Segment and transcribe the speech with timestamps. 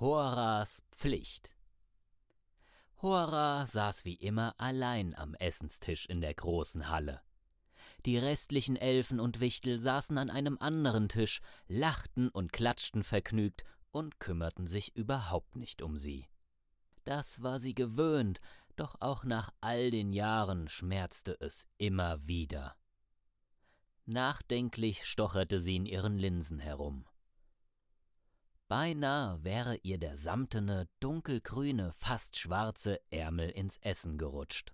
[0.00, 1.54] Horas Pflicht
[3.02, 7.20] Hora saß wie immer allein am Essenstisch in der großen Halle.
[8.06, 14.18] Die restlichen Elfen und Wichtel saßen an einem anderen Tisch, lachten und klatschten vergnügt und
[14.20, 16.26] kümmerten sich überhaupt nicht um sie.
[17.04, 18.40] Das war sie gewöhnt,
[18.76, 22.74] doch auch nach all den Jahren schmerzte es immer wieder.
[24.06, 27.04] Nachdenklich stocherte sie in ihren Linsen herum.
[28.70, 34.72] Beinahe wäre ihr der samtene, dunkelgrüne, fast schwarze Ärmel ins Essen gerutscht.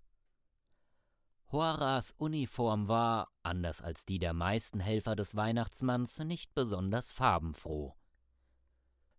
[1.51, 7.95] Horas Uniform war, anders als die der meisten Helfer des Weihnachtsmanns, nicht besonders farbenfroh.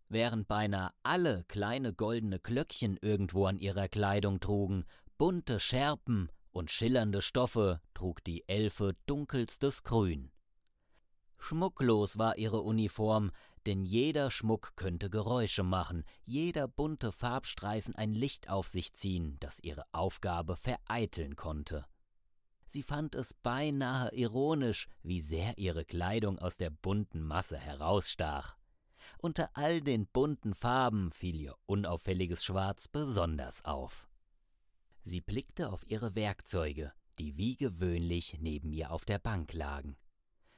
[0.09, 4.85] Während beinahe alle kleine goldene Glöckchen irgendwo an ihrer Kleidung trugen,
[5.18, 10.32] bunte Schärpen und schillernde Stoffe, trug die Elfe dunkelstes Grün.
[11.40, 13.32] Schmucklos war ihre Uniform,
[13.67, 19.59] denn jeder Schmuck könnte Geräusche machen, jeder bunte Farbstreifen ein Licht auf sich ziehen, das
[19.59, 21.85] ihre Aufgabe vereiteln konnte.
[22.70, 28.57] Sie fand es beinahe ironisch, wie sehr ihre Kleidung aus der bunten Masse herausstach.
[29.18, 34.07] Unter all den bunten Farben fiel ihr unauffälliges Schwarz besonders auf.
[35.04, 39.98] Sie blickte auf ihre Werkzeuge, die wie gewöhnlich neben ihr auf der Bank lagen.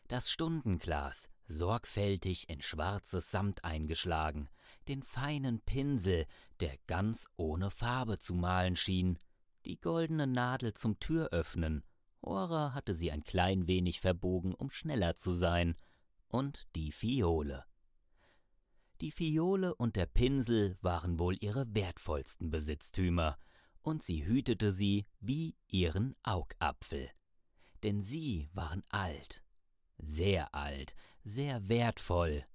[0.10, 4.50] Das Stundenglas, sorgfältig in schwarzes Samt eingeschlagen,
[4.88, 6.26] den feinen Pinsel,
[6.60, 9.20] der ganz ohne Farbe zu malen schien,
[9.66, 11.84] die goldene Nadel zum Türöffnen,
[12.22, 15.76] Ora hatte sie ein klein wenig verbogen, um schneller zu sein,
[16.28, 17.66] und die Fiole.
[19.02, 23.38] Die Fiole und der Pinsel waren wohl ihre wertvollsten Besitztümer,
[23.84, 27.12] und sie hütete sie wie ihren Augapfel.
[27.84, 29.44] Denn sie waren alt,
[30.00, 32.46] sehr alt, sehr wertvoll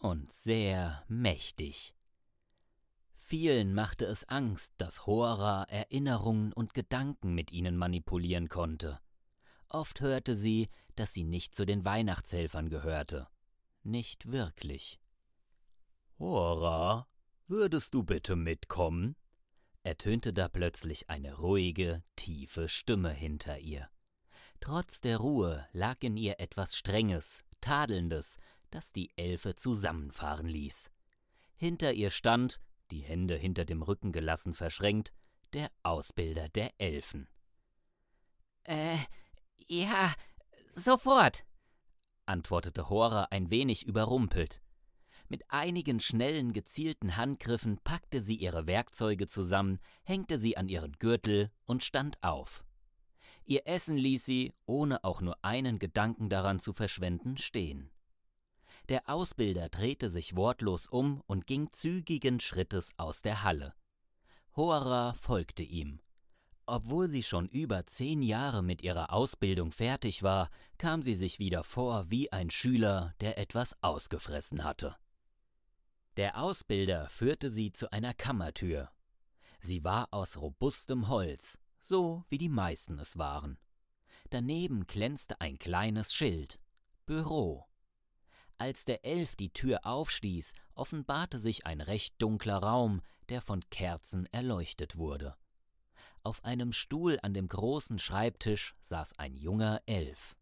[0.00, 1.94] und sehr mächtig.
[3.16, 9.00] Vielen machte es Angst, dass Hora Erinnerungen und Gedanken mit ihnen manipulieren konnte.
[9.68, 13.28] Oft hörte sie, dass sie nicht zu den Weihnachtshelfern gehörte.
[13.82, 15.00] Nicht wirklich.
[16.18, 17.08] Hora,
[17.46, 19.16] würdest du bitte mitkommen?
[19.82, 23.88] ertönte da plötzlich eine ruhige, tiefe Stimme hinter ihr.
[24.62, 28.36] Trotz der Ruhe lag in ihr etwas Strenges, Tadelndes,
[28.70, 30.88] das die Elfe zusammenfahren ließ.
[31.56, 32.60] Hinter ihr stand,
[32.92, 35.12] die Hände hinter dem Rücken gelassen verschränkt,
[35.52, 37.28] der Ausbilder der Elfen.
[38.62, 38.98] Äh,
[39.66, 40.14] ja,
[40.70, 41.44] sofort,
[42.26, 44.62] antwortete Hora ein wenig überrumpelt.
[45.26, 51.50] Mit einigen schnellen, gezielten Handgriffen packte sie ihre Werkzeuge zusammen, hängte sie an ihren Gürtel
[51.64, 52.62] und stand auf.
[53.44, 57.90] Ihr Essen ließ sie, ohne auch nur einen Gedanken daran zu verschwenden, stehen.
[58.88, 63.74] Der Ausbilder drehte sich wortlos um und ging zügigen Schrittes aus der Halle.
[64.56, 66.00] Hora folgte ihm.
[66.66, 70.48] Obwohl sie schon über zehn Jahre mit ihrer Ausbildung fertig war,
[70.78, 74.96] kam sie sich wieder vor wie ein Schüler, der etwas ausgefressen hatte.
[76.16, 78.90] Der Ausbilder führte sie zu einer Kammertür.
[79.60, 83.58] Sie war aus robustem Holz, so wie die meisten es waren.
[84.30, 86.58] Daneben glänzte ein kleines Schild
[87.04, 87.66] Büro.
[88.56, 94.26] Als der Elf die Tür aufstieß, offenbarte sich ein recht dunkler Raum, der von Kerzen
[94.26, 95.36] erleuchtet wurde.
[96.22, 100.36] Auf einem Stuhl an dem großen Schreibtisch saß ein junger Elf.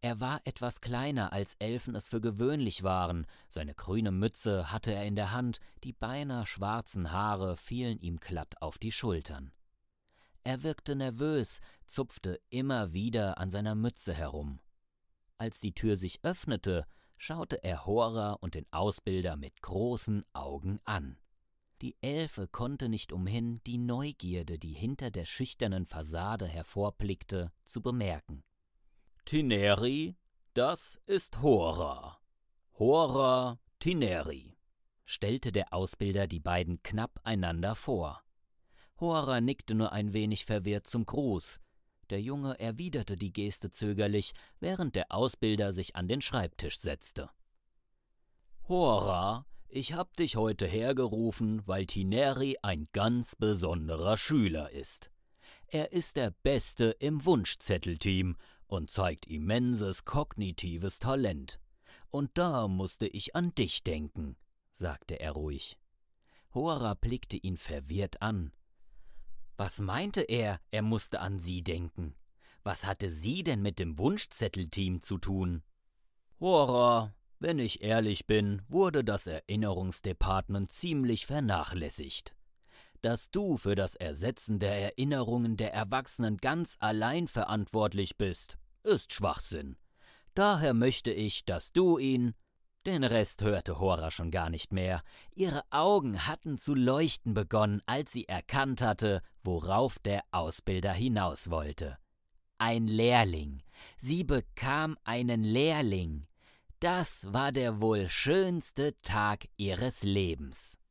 [0.00, 5.04] Er war etwas kleiner, als Elfen es für gewöhnlich waren, seine grüne Mütze hatte er
[5.04, 9.52] in der Hand, die beinahe schwarzen Haare fielen ihm glatt auf die Schultern.
[10.44, 14.60] Er wirkte nervös, zupfte immer wieder an seiner Mütze herum.
[15.38, 16.86] Als die Tür sich öffnete,
[17.16, 21.16] schaute er Hora und den Ausbilder mit großen Augen an.
[21.80, 28.44] Die Elfe konnte nicht umhin, die Neugierde, die hinter der schüchternen Fassade hervorblickte, zu bemerken.
[29.24, 30.16] Tineri,
[30.54, 32.20] das ist Hora.
[32.78, 34.56] Hora Tineri,
[35.04, 38.21] stellte der Ausbilder die beiden knapp einander vor.
[39.02, 41.58] Hora nickte nur ein wenig verwirrt zum Gruß.
[42.10, 47.28] Der Junge erwiderte die Geste zögerlich, während der Ausbilder sich an den Schreibtisch setzte.
[48.68, 55.10] Hora, ich hab dich heute hergerufen, weil Tineri ein ganz besonderer Schüler ist.
[55.66, 58.36] Er ist der Beste im Wunschzettelteam
[58.68, 61.58] und zeigt immenses kognitives Talent.
[62.10, 64.36] Und da musste ich an dich denken,
[64.70, 65.76] sagte er ruhig.
[66.54, 68.52] Hora blickte ihn verwirrt an.
[69.56, 72.14] Was meinte er, er musste an sie denken?
[72.64, 75.62] Was hatte sie denn mit dem Wunschzettelteam zu tun?
[76.40, 82.36] Hora, Wenn ich ehrlich bin, wurde das Erinnerungsdepartement ziemlich vernachlässigt.
[83.00, 89.76] Dass du für das Ersetzen der Erinnerungen der Erwachsenen ganz allein verantwortlich bist, ist Schwachsinn.
[90.34, 92.34] Daher möchte ich, dass du ihn.
[92.84, 95.02] Den Rest hörte Hora schon gar nicht mehr.
[95.36, 101.96] Ihre Augen hatten zu leuchten begonnen, als sie erkannt hatte, worauf der Ausbilder hinaus wollte.
[102.58, 103.62] Ein Lehrling.
[103.98, 106.26] Sie bekam einen Lehrling.
[106.80, 110.81] Das war der wohl schönste Tag ihres Lebens.